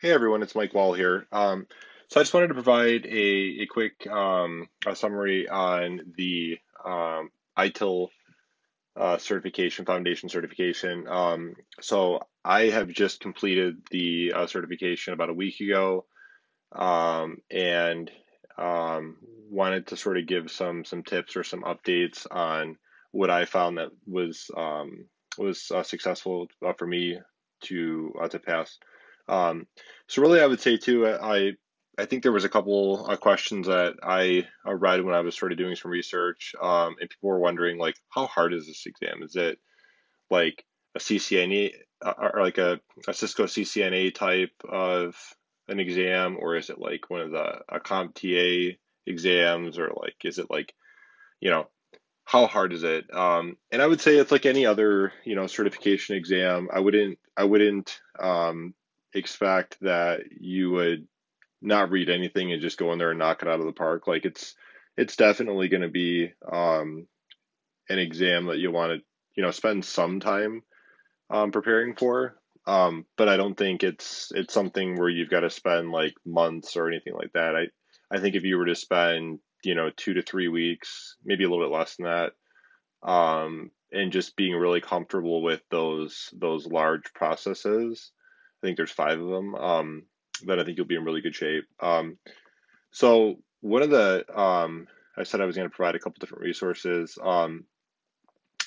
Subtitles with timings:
[0.00, 1.26] Hey everyone, it's Mike Wahl here.
[1.32, 1.66] Um,
[2.06, 7.30] so I just wanted to provide a, a quick um, a summary on the um,
[7.58, 8.06] ITIL
[8.96, 11.08] uh, certification, foundation certification.
[11.08, 16.04] Um, so I have just completed the uh, certification about a week ago,
[16.70, 18.08] um, and
[18.56, 19.16] um,
[19.50, 22.76] wanted to sort of give some some tips or some updates on
[23.10, 25.06] what I found that was um,
[25.38, 27.18] was uh, successful uh, for me
[27.62, 28.78] to uh, to pass.
[29.28, 29.66] Um,
[30.06, 31.52] so really, I would say too, I
[31.98, 35.50] I think there was a couple of questions that I read when I was sort
[35.50, 39.22] of doing some research, um, and people were wondering like, how hard is this exam?
[39.22, 39.58] Is it
[40.30, 40.64] like
[40.94, 45.16] a CCNA uh, or like a, a Cisco CCNA type of
[45.66, 47.62] an exam, or is it like one of the
[48.24, 50.74] a exams, or like is it like
[51.40, 51.68] you know
[52.24, 53.12] how hard is it?
[53.12, 56.68] Um, and I would say it's like any other you know certification exam.
[56.72, 58.74] I wouldn't I wouldn't um,
[59.18, 61.06] expect that you would
[61.60, 64.06] not read anything and just go in there and knock it out of the park.
[64.06, 64.54] Like it's
[64.96, 67.06] it's definitely going to be um,
[67.88, 70.62] an exam that you want to you know spend some time
[71.30, 72.36] um, preparing for.
[72.66, 76.76] Um, but I don't think it's it's something where you've got to spend like months
[76.76, 77.56] or anything like that.
[77.56, 77.68] I
[78.14, 81.48] I think if you were to spend you know two to three weeks, maybe a
[81.48, 82.32] little bit less than that,
[83.08, 88.12] um, and just being really comfortable with those those large processes.
[88.62, 89.54] I think there's five of them.
[89.54, 90.02] Um,
[90.44, 91.64] then I think you'll be in really good shape.
[91.80, 92.18] Um,
[92.90, 96.44] so one of the um, I said I was going to provide a couple different
[96.44, 97.18] resources.
[97.22, 97.64] Um,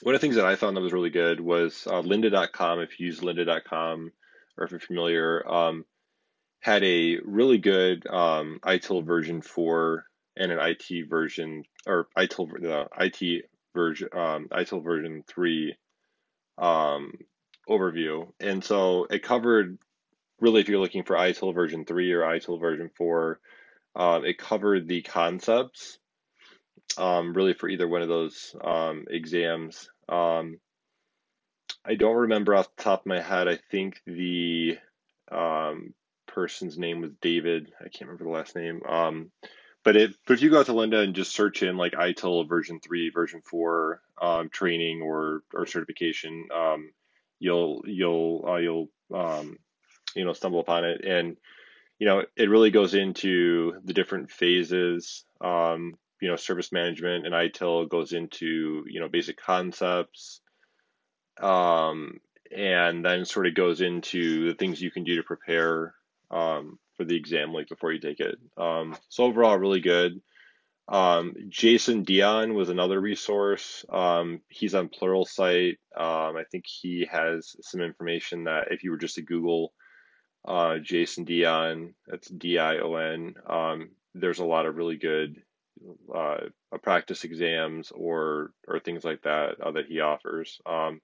[0.02, 2.80] one of the things that I found that was really good was uh, lynda.com.
[2.80, 4.12] If you use lynda.com
[4.58, 5.86] or if you're familiar, um,
[6.59, 10.06] had a really good um, ITIL version 4
[10.38, 15.75] and an IT version, or ITIL, the IT version, um, ITIL version 3
[16.58, 17.14] um,
[17.69, 18.31] overview.
[18.39, 19.77] And so it covered
[20.39, 23.39] really if you're looking for ITIL version 3 or ITIL version 4,
[23.95, 25.99] um, it covered the concepts
[26.97, 29.89] um, really for either one of those um, exams.
[30.09, 30.59] Um,
[31.85, 33.47] I don't remember off the top of my head.
[33.47, 34.77] I think the
[35.31, 35.94] um,
[36.27, 37.71] person's name was David.
[37.79, 38.81] I can't remember the last name.
[38.88, 39.31] Um,
[39.83, 42.47] but it, but if you go out to Lynda and just search in like ITIL
[42.47, 46.91] version three, version four um, training or or certification, um,
[47.41, 49.57] you'll you'll uh, you'll um,
[50.16, 51.35] you know stumble upon it, and
[52.00, 55.25] you know it really goes into the different phases.
[55.41, 60.41] Um, you know, service management and ITIL goes into you know basic concepts
[61.41, 62.19] um,
[62.56, 65.96] and then sort of goes into the things you can do to prepare
[66.30, 68.38] um, for the exam like before you take it.
[68.56, 70.22] Um, so overall, really good.
[70.88, 73.86] Um, Jason Dion was another resource.
[73.90, 75.78] Um, he's on Pluralsight.
[75.96, 79.74] Um, I think he has some information that if you were just to Google
[80.46, 83.36] uh, Jason Dion, that's D I O N.
[83.47, 85.42] Um, there's a lot of really good
[86.14, 86.38] uh,
[86.81, 90.59] practice exams or or things like that uh, that he offers.
[90.66, 91.02] Um,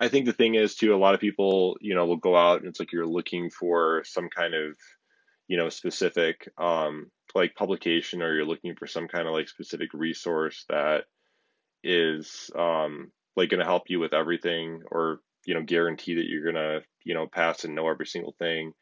[0.00, 2.60] I think the thing is too, a lot of people, you know, will go out
[2.60, 4.76] and it's like you're looking for some kind of,
[5.46, 9.92] you know, specific um, like publication or you're looking for some kind of like specific
[9.92, 11.04] resource that
[11.82, 16.52] is um, like going to help you with everything or you know guarantee that you're
[16.52, 18.72] gonna you know pass and know every single thing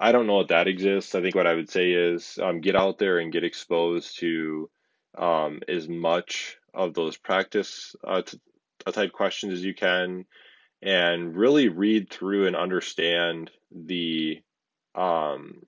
[0.00, 1.14] I don't know if that exists.
[1.14, 4.70] I think what I would say is um, get out there and get exposed to
[5.16, 8.40] um, as much of those practice uh, t-
[8.86, 10.24] uh, type questions as you can,
[10.80, 14.40] and really read through and understand the
[14.94, 15.60] um,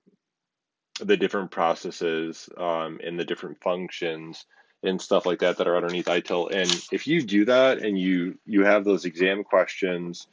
[1.07, 4.45] the different processes um, and the different functions
[4.83, 6.51] and stuff like that that are underneath ITIL.
[6.53, 10.27] And if you do that and you you have those exam questions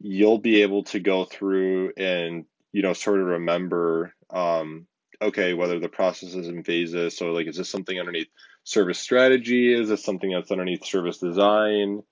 [0.00, 4.86] you'll be able to go through and you know sort of remember um,
[5.22, 8.28] okay whether the processes and phases so like is this something underneath
[8.64, 9.72] service strategy?
[9.72, 12.02] Is this something that's underneath service design?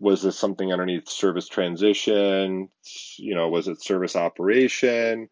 [0.00, 2.68] Was this something underneath service transition?
[3.16, 5.28] You know was it service operation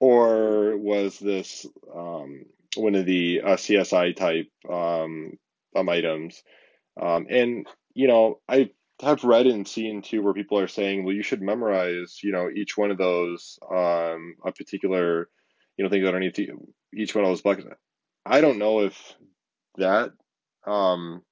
[0.00, 2.44] or was this um,
[2.76, 5.38] one of the uh, csi type um,
[5.76, 6.42] um, items
[7.00, 8.70] um, and you know, I
[9.02, 12.48] have read and seen too where people are saying, well, you should memorize, you know,
[12.54, 15.28] each one of those, um, a particular,
[15.76, 16.38] you know, things underneath
[16.94, 17.68] each one of those buckets.
[18.26, 19.16] I don't know if
[19.76, 20.12] that,
[20.66, 21.22] um,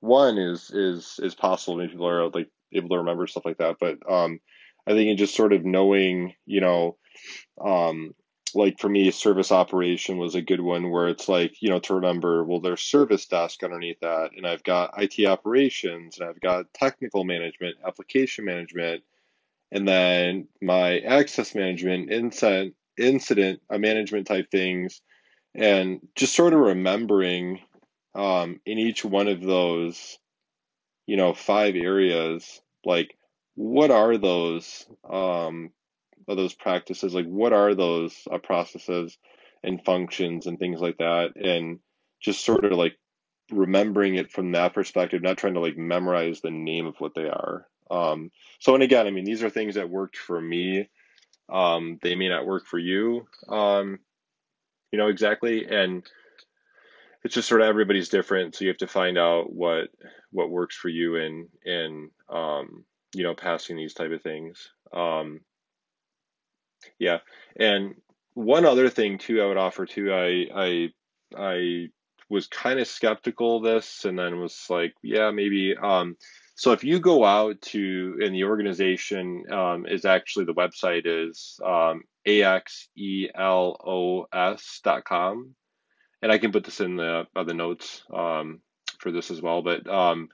[0.00, 1.76] one is is is possible.
[1.76, 4.40] Maybe people are like able to remember stuff like that, but um,
[4.86, 6.96] I think in just sort of knowing, you know,
[7.64, 8.14] um,
[8.54, 11.94] like for me, service operation was a good one where it's like, you know, to
[11.94, 16.72] remember, well, there's service desk underneath that, and I've got IT operations, and I've got
[16.74, 19.02] technical management, application management,
[19.70, 25.00] and then my access management, incident, incident uh, management type things,
[25.54, 27.60] and just sort of remembering
[28.14, 30.18] um, in each one of those,
[31.06, 33.16] you know, five areas, like
[33.54, 35.70] what are those um,
[36.28, 37.14] are those practices?
[37.14, 39.16] Like what are those uh, processes
[39.62, 41.80] and functions and things like that, and
[42.20, 42.96] just sort of like
[43.50, 47.28] remembering it from that perspective, not trying to like memorize the name of what they
[47.28, 47.66] are.
[47.90, 48.30] Um,
[48.60, 50.88] so, and again, I mean, these are things that worked for me.
[51.48, 53.98] Um, they may not work for you, um,
[54.92, 55.66] you know, exactly.
[55.66, 56.06] And
[57.24, 58.54] it's just sort of everybody's different.
[58.54, 59.88] So you have to find out what,
[60.30, 62.84] what works for you in, in, um,
[63.14, 64.68] you know, passing these type of things.
[64.92, 65.40] Um,
[66.98, 67.18] yeah.
[67.58, 67.94] And
[68.34, 70.88] one other thing too, I would offer too, I, I,
[71.36, 71.88] I
[72.28, 75.74] was kind of skeptical of this and then was like, yeah, maybe.
[75.76, 76.16] Um,
[76.54, 81.58] so if you go out to, and the organization um, is actually, the website is
[81.64, 82.74] um, axelos.com.
[86.20, 88.60] And I can put this in the, uh, notes um,
[88.98, 89.62] for this as well.
[89.62, 90.28] But um,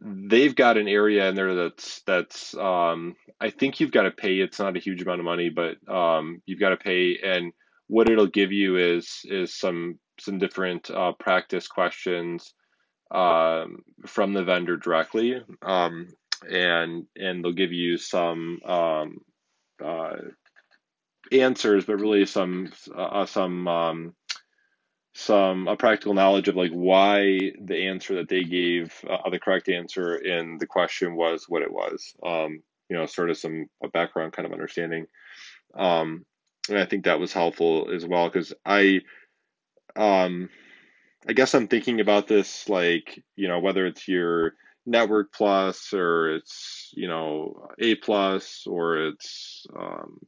[0.00, 4.38] they've got an area in there that's that's um, I think you've got to pay.
[4.38, 7.18] It's not a huge amount of money, but um, you've got to pay.
[7.24, 7.52] And
[7.86, 12.54] what it'll give you is is some some different uh, practice questions
[13.10, 16.08] um, from the vendor directly, um,
[16.50, 19.18] and and they'll give you some um,
[19.84, 20.16] uh,
[21.32, 24.14] answers, but really some uh, some um,
[25.18, 29.68] some a practical knowledge of like why the answer that they gave, uh, the correct
[29.68, 32.14] answer in the question was what it was.
[32.24, 35.06] Um, you know, sort of some a background kind of understanding.
[35.74, 36.24] Um,
[36.68, 39.00] and I think that was helpful as well because I,
[39.96, 40.50] um,
[41.28, 44.52] I guess I'm thinking about this like you know whether it's your
[44.86, 50.20] network plus or it's you know a plus or it's um,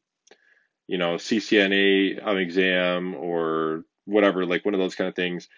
[0.89, 5.49] you know CCNA um, exam or whatever like one of those kind of things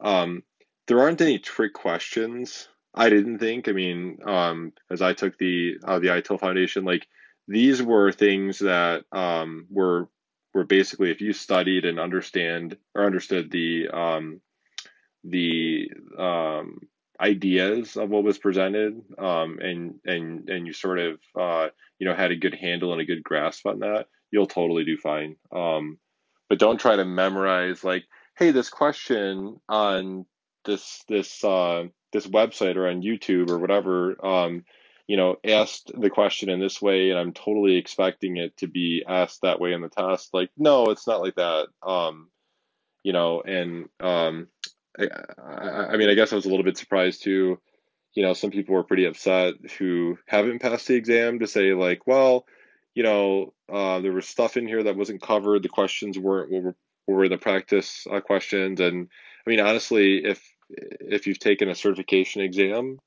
[0.00, 0.42] um,
[0.86, 2.68] there aren't any trick questions.
[2.94, 3.68] I didn't think.
[3.68, 7.06] I mean, um, as I took the uh, the ITIL Foundation, like
[7.46, 10.08] these were things that um, were
[10.54, 14.40] were basically if you studied and understand or understood the um,
[15.24, 16.80] the um,
[17.20, 21.68] ideas of what was presented, um, and and and you sort of uh,
[21.98, 24.96] you know had a good handle and a good grasp on that, you'll totally do
[24.96, 25.36] fine.
[25.52, 25.98] Um,
[26.48, 28.04] but don't try to memorize like,
[28.36, 30.26] hey, this question on
[30.64, 34.24] this this uh, this website or on YouTube or whatever.
[34.24, 34.64] Um,
[35.06, 39.04] you know, asked the question in this way, and I'm totally expecting it to be
[39.08, 40.34] asked that way in the test.
[40.34, 41.68] Like, no, it's not like that.
[41.82, 42.28] Um,
[43.02, 44.48] you know, and um,
[44.98, 45.06] I,
[45.42, 47.58] I, I mean, I guess I was a little bit surprised too.
[48.12, 52.06] You know, some people were pretty upset who haven't passed the exam to say like,
[52.06, 52.44] well,
[52.98, 55.62] you know, uh, there was stuff in here that wasn't covered.
[55.62, 56.74] The questions weren't were,
[57.06, 59.06] were the practice uh, questions, and
[59.46, 62.98] I mean, honestly, if if you've taken a certification exam,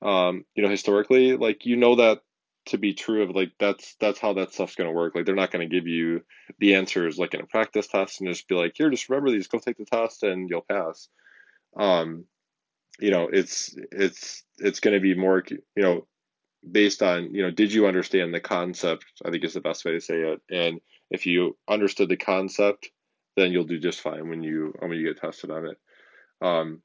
[0.00, 2.20] um, you know, historically, like you know that
[2.66, 5.16] to be true of like that's that's how that stuff's going to work.
[5.16, 6.22] Like they're not going to give you
[6.60, 9.48] the answers like in a practice test and just be like, here, just remember these,
[9.48, 11.08] go take the test and you'll pass.
[11.76, 12.26] Um,
[13.00, 16.06] you know, it's it's it's going to be more, you know,
[16.70, 19.04] based on you know, did you understand the concept?
[19.24, 20.40] I think is the best way to say it.
[20.50, 20.80] And
[21.10, 22.90] if you understood the concept,
[23.36, 25.78] then you'll do just fine when you when you get tested on it.
[26.40, 26.82] Um,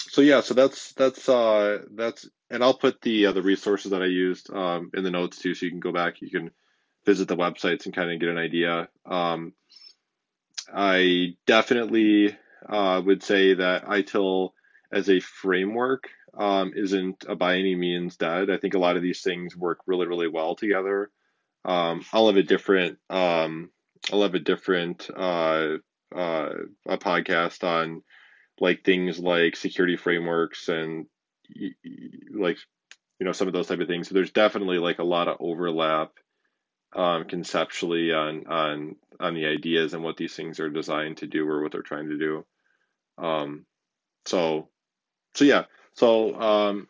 [0.00, 4.02] so yeah, so that's that's uh that's and I'll put the uh, the resources that
[4.02, 6.50] I used um, in the notes too, so you can go back, you can
[7.06, 8.88] visit the websites and kind of get an idea.
[9.06, 9.54] Um,
[10.72, 12.36] I definitely
[12.68, 14.50] uh, would say that ITIL
[14.92, 18.50] as a framework um, isn't by any means dead.
[18.50, 21.10] I think a lot of these things work really really well together.
[21.64, 23.70] Um, I'll have a different um,
[24.12, 25.76] I'll have a different uh,
[26.14, 26.50] uh,
[26.86, 28.02] a podcast on
[28.60, 31.06] like things like security frameworks and
[32.34, 32.58] like
[33.18, 34.08] you know some of those type of things.
[34.08, 36.12] So there's definitely like a lot of overlap
[36.94, 41.48] um, conceptually on on on the ideas and what these things are designed to do
[41.48, 42.44] or what they're trying to do.
[43.18, 43.66] Um,
[44.24, 44.68] so
[45.34, 45.64] so yeah.
[45.94, 46.88] So um,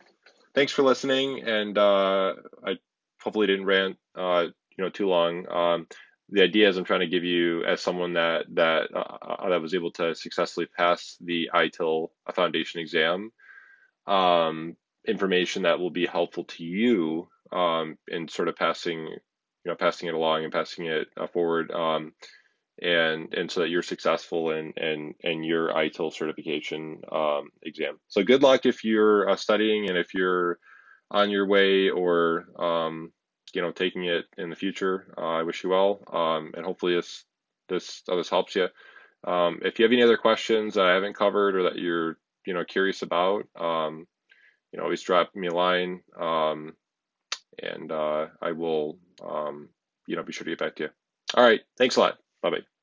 [0.55, 2.79] thanks for listening, and uh, I
[3.23, 5.47] hopefully didn't rant uh, you know too long.
[5.51, 5.87] Um,
[6.29, 9.93] the ideas I'm trying to give you as someone that that uh, that was able
[9.93, 13.33] to successfully pass the ITIL foundation exam,
[14.07, 19.19] um, information that will be helpful to you um, in sort of passing, you
[19.67, 22.13] know, passing it along and passing it uh, forward, um,
[22.81, 27.99] and and so that you're successful in in in your ITIL certification um, exam.
[28.09, 30.59] So good luck if you're uh, studying and if you're
[31.11, 33.13] on your way or um,
[33.55, 35.15] you know taking it in the future.
[35.17, 37.25] Uh, I wish you well, um, and hopefully this
[37.69, 38.69] this uh, this helps you.
[39.25, 42.55] Um, if you have any other questions that I haven't covered or that you're you
[42.55, 44.07] know curious about, um,
[44.73, 46.73] you know always drop me a line, um,
[47.63, 48.99] and uh, I will
[50.07, 50.89] you know be sure to get back to you.
[51.35, 52.22] All right, thanks a lot.
[52.43, 52.82] Bye bye.